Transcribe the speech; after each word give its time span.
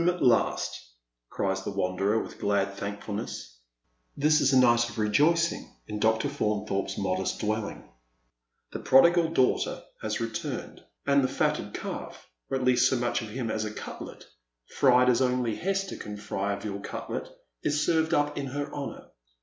"Home 0.01 0.09
at 0.09 0.23
last," 0.23 0.81
cries 1.29 1.61
the 1.63 1.69
wanderer, 1.69 2.19
with 2.23 2.39
glad 2.39 2.73
thankfulness. 2.73 3.59
This 4.17 4.41
is 4.41 4.51
a 4.51 4.57
night 4.57 4.89
of 4.89 4.97
rejoicing 4.97 5.77
in 5.85 5.99
Dr. 5.99 6.27
Faunthorpe's 6.27 6.97
modest 6.97 7.37
dwelling. 7.39 7.87
Ih 8.73 8.79
prodigal 8.81 9.27
daughter 9.27 9.83
has 10.01 10.19
returned, 10.19 10.81
and 11.05 11.23
the 11.23 11.27
fatted 11.27 11.75
calf, 11.75 12.27
or 12.49 12.57
at 12.57 12.65
The 12.65 12.71
Return 12.71 12.73
of 12.73 12.73
the 12.73 12.73
Prodigal. 12.73 12.73
fil 12.73 12.73
least 12.73 12.93
80 12.93 13.01
Much 13.01 13.21
of 13.21 13.29
him 13.29 13.51
as 13.51 13.65
a 13.65 13.71
cutlet, 13.71 14.25
fried 14.65 15.09
as 15.09 15.21
only 15.21 15.55
Hester 15.57 15.95
can 15.97 16.17
fry 16.17 16.53
a 16.53 16.59
veal 16.59 16.79
cutlet, 16.79 17.29
is 17.61 17.85
served 17.85 18.15
up 18.15 18.35
in 18.39 18.47
her 18.47 18.73
honour. 18.73 19.05